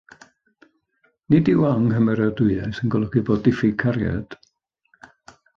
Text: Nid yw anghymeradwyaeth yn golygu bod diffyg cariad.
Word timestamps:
Nid 1.33 1.51
yw 1.53 1.67
anghymeradwyaeth 1.73 2.81
yn 2.87 2.95
golygu 2.97 3.25
bod 3.31 3.47
diffyg 3.49 3.79
cariad. 3.85 4.39